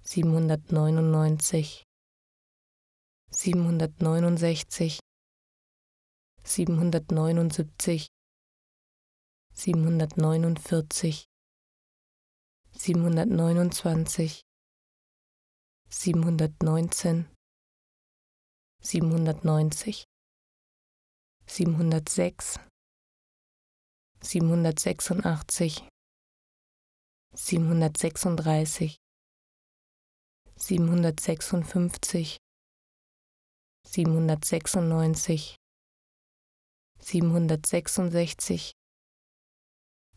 siebenhundertneunundneunzig, 0.03 1.83
siebenhundertneunundsechzig, 3.31 4.99
siebenhundertneunundsiebzig, 6.43 8.07
siebenhundertneunundvierzig, 9.53 11.25
siebenhundertneunundzwanzig, 12.71 14.41
siebenhundertneunzehn, 15.89 17.29
siebenhundertneunzig, 18.81 20.05
siebenhundertsechs, 21.45 22.59
siebenhundertsechsundachtzig, 24.21 25.87
siebenhundertsechsunddreißig, 27.33 28.97
siebenhundertsechsundfünfzig, 30.55 32.37
siebenhundertsechsundneunzig, 33.87 35.55
siebenhundertsechsundsechzig, 36.99 38.73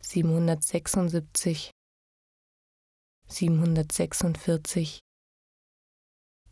siebenhundertsechsundsiebzig, 0.01 1.71
siebenhundertsechsundvierzig, 3.27 4.99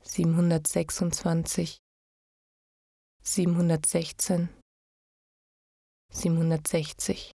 siebenhundertsechsundzwanzig, 0.01 1.77
siebenhundertsechzehn, 3.21 4.49
siebenhundertsechzig, 6.11 7.31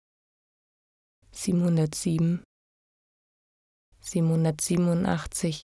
siebenhundertsieben, 1.33 2.45
siebenhundertsiebenundachtzig, 4.01 5.63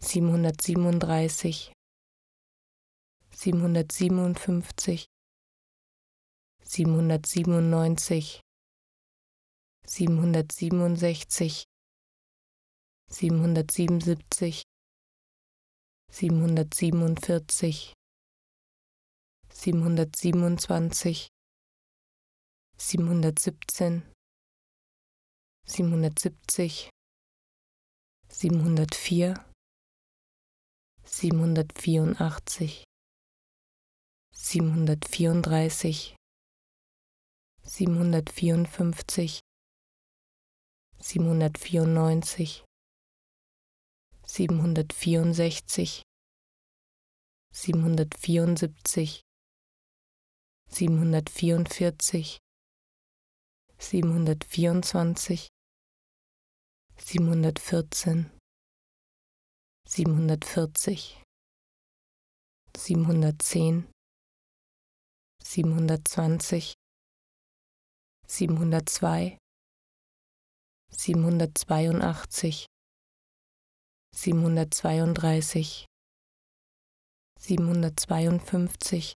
siebenhundertsiebenunddreißig, 0.00 1.72
siebenhundertsiebenundfünfzig, 3.42 5.06
siebenhundertsiebenundneunzig, 6.62 8.40
siebenhundertsiebenundsechzig, 9.84 11.64
siebenhundertsiebenundsiebzig, 13.10 14.62
siebenhundertsiebenundvierzig, 16.08 17.94
siebenhundertsiebenundzwanzig, 19.50 21.28
siebenhundertsiebzehn, 22.78 24.02
siebenhundertsiebzig, 25.66 26.90
siebenhundertvier, 28.28 29.34
siebenhundertvierundachtzig, 31.02 32.84
siebenhundertvierunddreißig, 34.42 36.16
siebenhundertvierundfünfzig, 37.62 39.38
siebenhundertvierundneunzig, 40.98 42.64
siebenhundertvierundsechzig, 44.26 46.02
siebenhundertvierundsiebzig, 47.54 49.22
siebenhundertvierundvierzig, 50.68 52.38
siebenhundertvierundzwanzig, 53.78 55.48
siebenhundertvierzehn, 56.98 58.30
siebenhundertvierzig, 59.86 61.22
siebenhundertzehn, 62.76 63.88
siebenhundertzwanzig, 65.42 66.74
siebenhundertzwei, 68.26 69.38
siebenhundertzweiundachtzig, 70.90 72.66
siebenhundertzweiunddreißig, 74.14 75.86
siebenhundertzweiundfünfzig, 77.38 79.14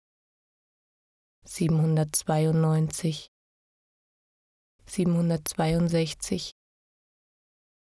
siebenhundertzweiundneunzig, 1.46 3.28
siebenhundertzweiundsechzig, 4.88 6.52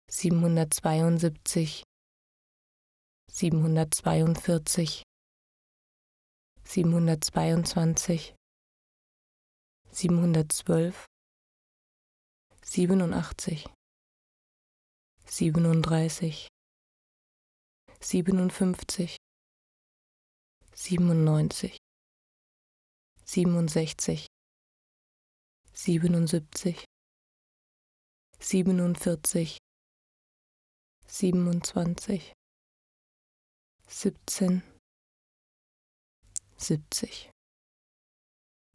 siebenhundertzweiundsiebzig, 0.09 1.83
siebenhundertzweiundvierzig, 3.31 5.03
siebenhundertzweiundzwanzig, 6.69 8.35
siebenhundertzwölf, 9.89 11.05
siebenundachtzig, 12.61 13.65
siebenunddreißig, 15.25 16.47
siebenundfünfzig, 17.99 19.17
siebenundneunzig, 20.75 21.79
siebenundsechzig, 23.25 24.27
siebenundsiebzig, 25.73 26.85
siebenundvierzig, 28.39 29.57
siebenundzwanzig, 31.07 32.33
siebzehn, 33.87 34.61
siebzig, 36.59 37.31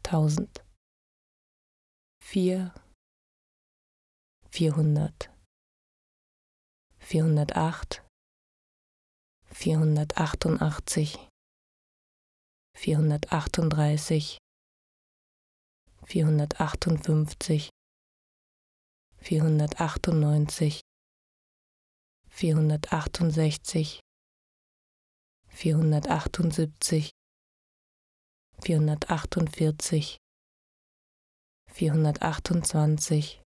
tausend, 0.02 0.64
vier, 2.22 2.74
vierhundert, 4.48 5.30
vierhundertacht, 6.98 8.02
vierhundertachtundachtzig, 9.46 11.28
vierhundertachtunddreißig, 12.74 14.38
vierhundertachtundfünfzig, 16.04 17.70
vierhundertachtundneunzig, 19.18 20.80
vierhundertachtundsechzig, 22.28 24.00
vierhundertachtundsiebzig, 25.48 27.13
vierhundertachtundvierzig, 28.64 30.16
vierhundertachtundzwanzig, 31.70 33.42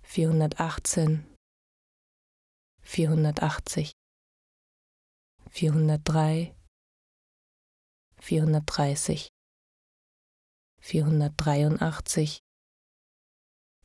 vierhundertachtzehn, 0.00 1.26
vierhundertachtzig, 2.80 3.92
vierhundertdrei, 5.50 6.56
vierhundertdreißig, 8.18 9.28
vierhundertdreiundachtzig, 10.80 12.38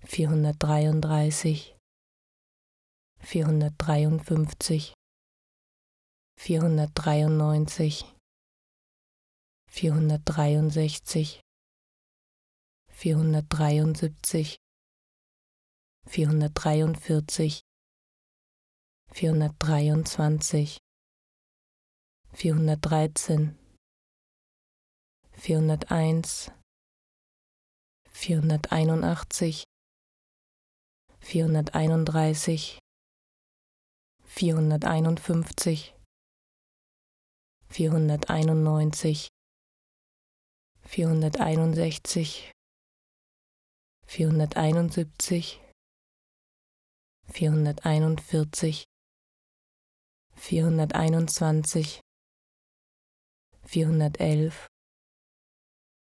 vierhundertdreiunddreißig, 0.05 1.75
vierhundertdreiundfünfzig, 3.19 4.93
vierhundertdreiundneunzig, 6.39 8.05
vierhundertdreiundsechzig, 9.71 11.39
vierhundertdreiundsiebzig, 12.89 14.57
vierhundertdreiundvierzig, 16.05 17.61
vierhundertdreiundzwanzig, 19.07 20.77
vierhundertdreizehn, 22.33 23.57
vierhunderteins, 25.31 26.51
vierhunderteinundachtzig, 28.09 29.63
vierhunderteinunddreißig, 31.19 32.77
vierhunderteinundfünfzig, 34.25 35.95
vierhunderteinundneunzig, 37.69 39.29
vierhunderteinundsechzig, 40.91 42.51
vierhunderteinundsiebzig, 44.05 45.61
vierhunderteinundvierzig, 47.31 48.83
vierhunderteinundzwanzig, 50.35 52.01
vierhundertelf, 53.63 54.67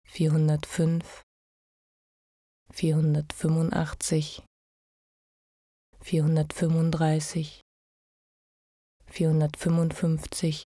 vierhundertfünf, 0.04 1.24
vierhundertfünfundachtzig, 2.70 4.44
vierhundertfünfunddreißig, 6.00 7.62
vierhundertfünfundfünfzig, 9.08 10.64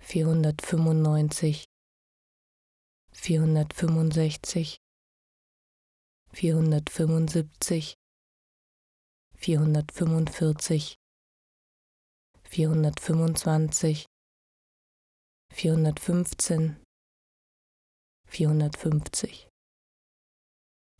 vierhundertfünfundneunzig, 0.00 1.64
vierhundertfünfundsechzig, 3.16 4.76
vierhundertfünfundsiebzig, 6.32 7.96
vierhundertfünfundvierzig, 9.34 10.96
vierhundertfünfundzwanzig, 12.44 14.06
vierhundertfünfzehn, 15.52 16.82
vierhundertfünfzig, 18.28 19.48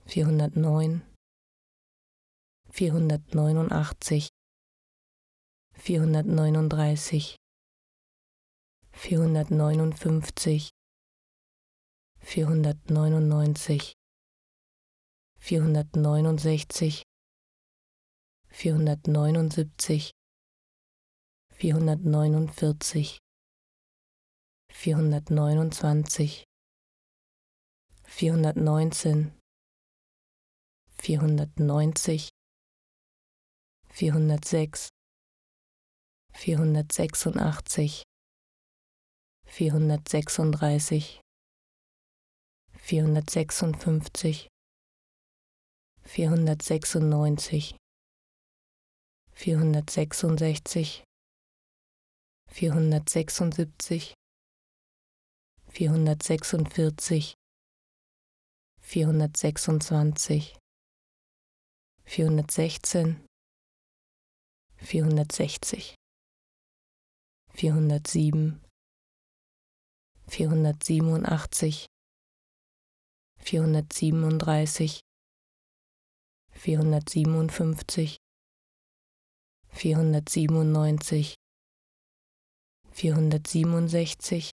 vierhundertneun, 0.04 1.02
vierhundertneunundachtzig, 2.70 4.28
vierhundertneununddreißig, 5.74 7.36
vierhundertneunundfünfzig, 8.92 10.70
vierhundertneunundneunzig, 12.26 13.94
vierhundertneunundsechzig, 15.38 17.02
vierhundertneunundsiebzig, 18.48 20.10
vierhundertneunundvierzig, 21.52 23.18
vierhundertneunundzwanzig, 24.72 26.42
vierhundertneunzehn, 28.02 29.32
vierhundertneunzig, 30.98 32.28
vierhundertsechs, 33.88 34.88
vierhundertsechsundachtzig, 36.32 38.02
vierhundertsechsunddreißig, 39.46 41.20
vierhundertsechsundfünfzig, 42.86 44.46
vierhundertsechsundneunzig, 46.04 47.74
vierhundertsechsundsechzig, 49.32 51.02
vierhundertsechsundsiebzig, 52.48 54.14
vierhundertsechsundvierzig, 55.66 57.34
vierhundertsechsundzwanzig, 58.80 60.56
vierhundertsechzehn, 62.04 63.26
vierhundertsechzig, 64.76 65.96
vierhundertsieben, 67.52 68.64
vierhundertsiebenundachtzig, 70.28 71.88
vierhundertsiebenunddreißig, 73.46 75.00
vierhundertsiebenundfünfzig, 76.50 78.16
vierhundertsiebenundneunzig, 79.68 81.36
vierhundertsiebenundsechzig, 82.90 84.50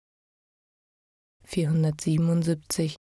vierhundertsiebenundsiebzig, 1.46 2.98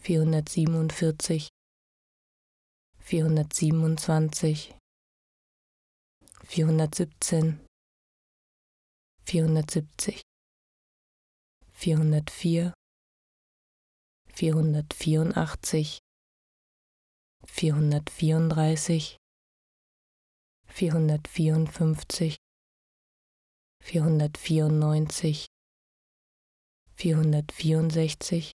vierhundertsiebenundvierzig, 0.00 1.48
vierhundertsiebenundzwanzig, 2.98 4.74
vierhundertsiebzehn, 6.42 7.64
vierhundertsiebzig, 9.22 10.20
vierhundertvier, 11.70 12.74
vierhundertvierundachtzig, 14.42 16.00
vierhundertvierunddreißig, 17.46 19.16
vierhundertvierundfünfzig, 20.66 22.36
vierhundertvierundneunzig, 23.80 25.46
vierhundertvierundsechzig, 26.96 28.50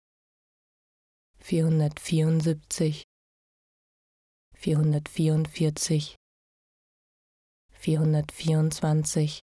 vierhundertvierundsiebzig, 1.39 3.03
vierhundertvierundvierzig, 4.55 6.15
vierhundertvierundzwanzig, 7.73 9.41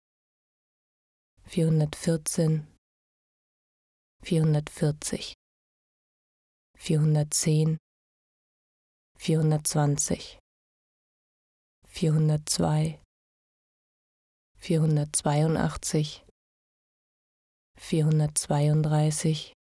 vierhundertvierzehn, 1.45 2.67
vierhundertvierzig, 4.21 5.36
vierhundertzehn, 6.77 7.77
vierhundertzwanzig, 9.17 10.39
vierhundertzwei, 11.85 13.01
vierhundertzweiundachtzig, 14.57 16.23
vierhundertzweiunddreißig, 17.77 19.53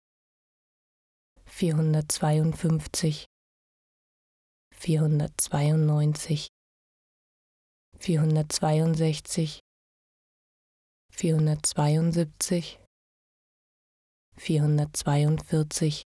vierhundertzweiundfünfzig, 1.46 3.24
vierhundertzweiundneunzig, 4.74 6.48
vierhundertzweiundsechzig, 7.98 9.60
vierhundertzweiundsiebzig, 11.10 12.78
vierhundertzweiundvierzig, 14.36 16.05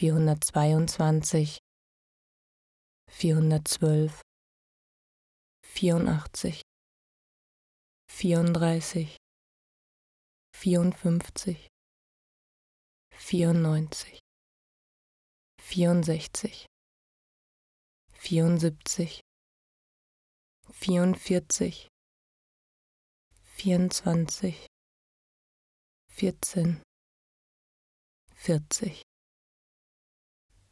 vierhundertzweiundzwanzig, 0.00 1.58
vierhundertzwölf, 3.10 4.22
vierundachtzig, 5.62 6.62
vierunddreißig, 8.08 9.18
vierundfünfzig, 10.56 11.68
vierundneunzig, 13.12 14.20
vierundsechzig, 15.60 16.64
vierundsiebzig, 18.14 19.20
vierundvierzig, 20.72 21.88
vierundzwanzig, 23.44 24.66
vierzehn, 26.08 26.82
vierzig, 28.34 29.02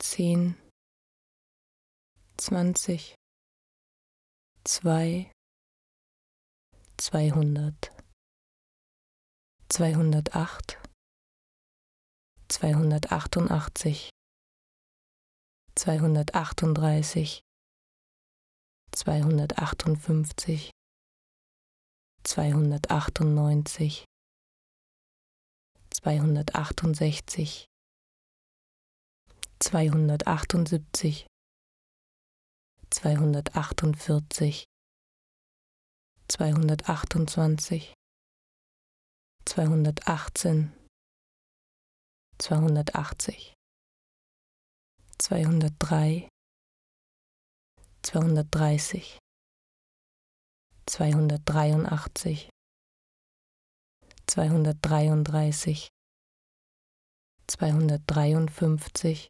zehn, 0.01 0.57
zwanzig, 2.37 3.15
zwei, 4.65 5.31
zweihundert, 6.97 7.93
zweihundertacht, 9.69 10.79
zweihundertachtundachtzig, 12.49 14.11
zweihundertachtunddreißig, 15.75 17.43
zweihundertachtundfünfzig, 18.93 20.71
zweihundertachtundneunzig, 22.25 24.05
zweihundertachtundsechzig, 25.91 27.68
zweihundertachtundsiebzig, 29.61 31.27
zweihundertachtundvierzig, 32.91 34.65
zweihundertachtundzwanzig, 36.29 37.95
zweihundertachtzehn, 39.45 40.73
zweihundertachtzig, 42.39 43.55
zweihundertdrei, 45.19 46.29
zweihundertdreißig, 48.03 49.19
zweihundertdreiundachtzig, 50.87 52.51
zweihundertdreiunddreißig, 54.27 55.89
zweihundertdreiundfünfzig, 57.49 59.29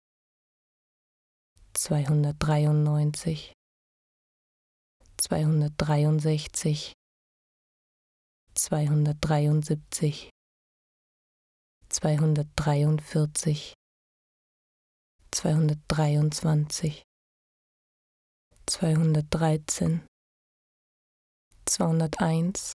zweihundertdreiundneunzig, 1.78 3.52
zweihundertdreiundsechzig, 5.16 6.92
zweihundertdreiundsiebzig, 8.54 10.30
zweihundertdreiundvierzig, 11.88 13.74
zweihundertdreiundzwanzig, 15.30 17.04
zweihundertdreizehn, 18.66 20.04
zweihunderteins, 21.64 22.72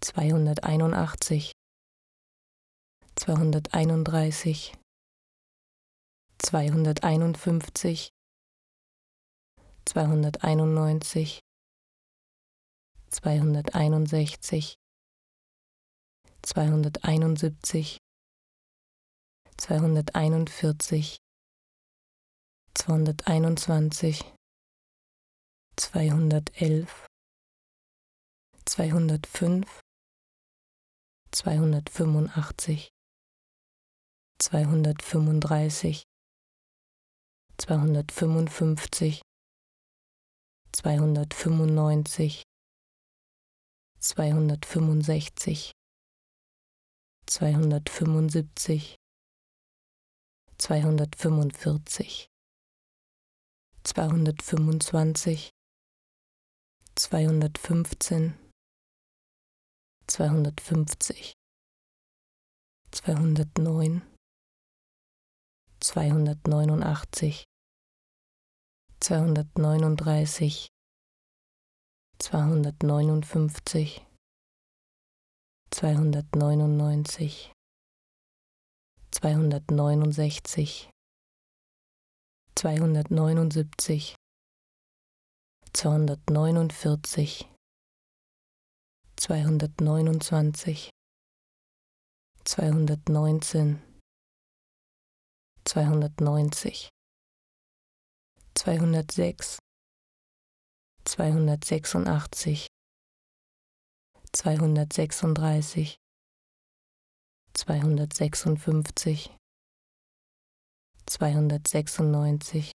zweihunderteinundachtzig, 0.00 1.52
zweihunderteinunddreißig, 3.16 4.72
zweihunderteinundfünfzig, 6.38 8.10
zweihunderteinundneunzig, 9.86 11.40
zweihunderteinundsechzig, 13.10 14.76
zweihunderteinundsiebzig, 16.42 17.98
zweihunderteinundvierzig, 19.56 21.18
zweihunderteinundzwanzig, 22.74 24.24
zweihundertelf, 25.76 27.06
zweihundertfünf, 28.66 29.80
zweihundertfünfundachtzig, 31.30 32.90
zweihundertfünfunddreißig, 34.40 36.04
zweihundertfünfundfünfzig, 37.58 39.22
zweihundertfünfundneunzig, 40.72 42.42
zweihundertfünfundsechzig, 44.00 45.72
zweihundertfünfundsiebzig, 47.26 48.96
zweihundertfünfundvierzig, 50.58 52.26
zweihundertfünfundzwanzig, 53.84 55.50
zweihundertfünfzehn, 56.96 58.34
zweihundertfünfzig, 60.06 61.34
zweihundertneun, 62.90 64.02
zweihundertneunundachtzig, 65.84 67.44
zweihundertneununddreißig, 69.00 70.68
zweihundertneunundfünfzig, 72.18 74.06
zweihundertneunundneunzig, 75.70 77.52
zweihundertneunundsechzig, 79.10 80.88
zweihundertneunundsiebzig, 82.54 84.16
zweihundertneunundvierzig, 85.74 87.46
zweihundertneunundzwanzig, 89.16 90.88
zweihundertneunzehn, 92.44 93.82
zweihundertneunzig, 95.66 96.90
zweihundertsechs, 98.54 99.58
zweihundertsechsundachtzig, 101.04 102.66
zweihundertsechsunddreißig, 104.32 105.96
zweihundertsechsundfünfzig, 107.54 109.30
zweihundertsechsundneunzig, 111.06 112.72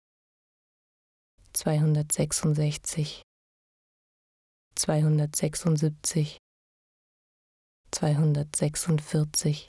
zweihundertsechsundsechzig, 1.52 3.22
zweihundertsechsundsiebzig, 4.76 6.38
zweihundertsechsundvierzig, 7.90 9.68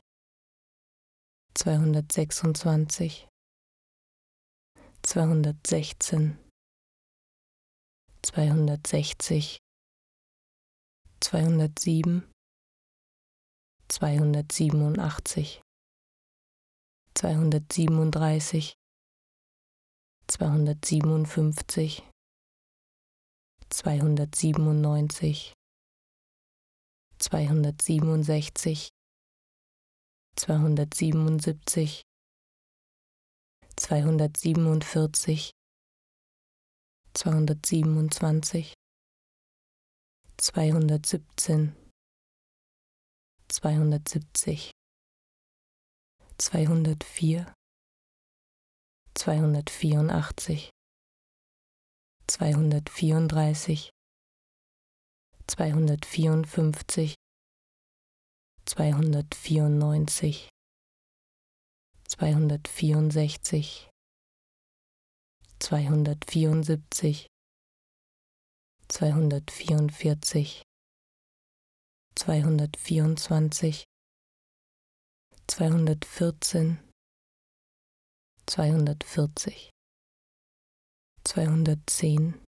zweihundertsechsundzwanzig, 1.60 3.28
zweihundertsechzehn, 5.04 6.40
zweihundertsechzig, 8.22 9.58
zweihundertsieben, 11.20 12.32
zweihundertsiebenundachtzig, 13.90 15.62
zweihundertsiebenunddreißig, 17.16 18.76
zweihundertsiebenundfünfzig, 20.28 22.04
zweihundertsiebenundneunzig, 23.70 25.52
zweihundertsiebenundsechzig, 27.20 28.92
zweihundertsiebenundsiebzig, 30.36 32.02
zweihundertsiebenundvierzig, 33.76 35.52
zweihundertsiebenundzwanzig, 37.14 38.74
zweihundertsiebzehn, 40.38 41.76
zweihundertsiebzig, 43.50 44.72
zweihundertvier, 46.38 47.54
zweihundertvierundachtzig, 49.16 50.70
zweihundertvierunddreißig, 52.28 53.90
zweihundertvierundfünfzig, 55.48 57.16
zweihundertvierundneunzig, 58.70 60.48
zweihundertvierundsechzig, 62.08 63.90
zweihundertvierundsiebzig, 65.60 67.28
zweihundertvierundvierzig, 68.88 70.62
zweihundertvierundzwanzig, 72.16 73.86
zweihundertvierzehn, 75.48 76.78
zweihundertvierzig, 78.46 79.72
zweihundertzehn, 81.24 82.46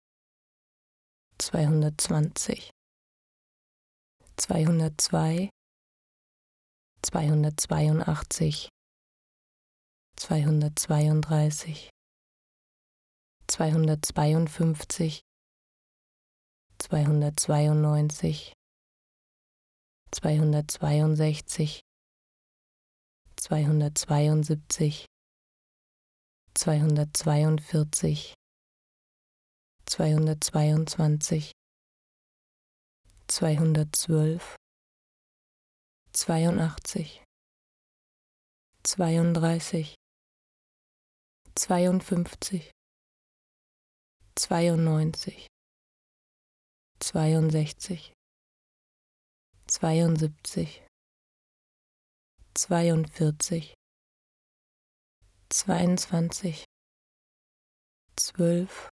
zweihundertzwanzig, 1.39 2.71
zweihundertzwei, 4.37 5.51
zweihundertzweiundachtzig, 7.05 8.69
zweihundertzweiunddreißig, 10.17 11.91
zweihundertzweiundfünfzig, 13.47 15.21
zweihundertzweiundneunzig, 16.79 18.55
zweihundertzweiundsechzig, 20.13 21.81
zweihundertzweiundsiebzig, 23.37 25.05
zweihundertzweiundvierzig, 26.55 28.35
zweihundertzweiundzwanzig, 29.85 31.53
zweihundertzwölf, 33.29 34.57
zweiundachtzig, 36.15 37.25
zweiunddreißig, 38.85 39.97
zweiundfünfzig, 41.57 42.71
zweiundneunzig, 44.37 45.49
zweiundsechzig, 47.01 48.13
zweiundsiebzig, 49.67 50.87
zweiundvierzig, 52.55 53.75
zweiundzwanzig, 55.49 56.65
zwölf, 58.17 58.89